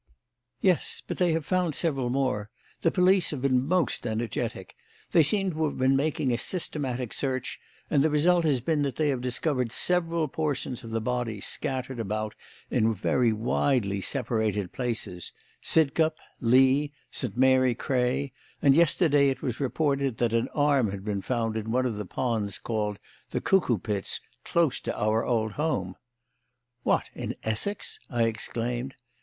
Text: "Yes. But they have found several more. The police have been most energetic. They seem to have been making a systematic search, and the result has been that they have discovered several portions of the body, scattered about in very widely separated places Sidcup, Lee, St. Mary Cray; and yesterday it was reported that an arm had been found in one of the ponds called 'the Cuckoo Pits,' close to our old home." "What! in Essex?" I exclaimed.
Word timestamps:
"Yes. 0.61 1.03
But 1.07 1.17
they 1.17 1.31
have 1.33 1.45
found 1.45 1.75
several 1.75 2.09
more. 2.09 2.49
The 2.81 2.89
police 2.89 3.29
have 3.29 3.39
been 3.43 3.63
most 3.67 4.07
energetic. 4.07 4.75
They 5.11 5.21
seem 5.21 5.51
to 5.51 5.65
have 5.65 5.77
been 5.77 5.95
making 5.95 6.33
a 6.33 6.39
systematic 6.39 7.13
search, 7.13 7.59
and 7.87 8.01
the 8.01 8.09
result 8.09 8.43
has 8.43 8.61
been 8.61 8.81
that 8.81 8.95
they 8.95 9.09
have 9.09 9.21
discovered 9.21 9.71
several 9.71 10.27
portions 10.27 10.83
of 10.83 10.89
the 10.89 10.99
body, 11.01 11.39
scattered 11.39 11.99
about 11.99 12.33
in 12.71 12.95
very 12.95 13.31
widely 13.31 14.01
separated 14.01 14.71
places 14.71 15.31
Sidcup, 15.61 16.15
Lee, 16.39 16.91
St. 17.11 17.37
Mary 17.37 17.75
Cray; 17.75 18.33
and 18.59 18.73
yesterday 18.73 19.29
it 19.29 19.43
was 19.43 19.59
reported 19.59 20.17
that 20.17 20.33
an 20.33 20.47
arm 20.55 20.89
had 20.89 21.05
been 21.05 21.21
found 21.21 21.55
in 21.55 21.69
one 21.71 21.85
of 21.85 21.97
the 21.97 22.07
ponds 22.07 22.57
called 22.57 22.97
'the 23.29 23.41
Cuckoo 23.41 23.77
Pits,' 23.77 24.19
close 24.43 24.79
to 24.79 24.97
our 24.99 25.23
old 25.23 25.51
home." 25.51 25.95
"What! 26.81 27.03
in 27.13 27.35
Essex?" 27.43 27.99
I 28.09 28.23
exclaimed. 28.23 28.95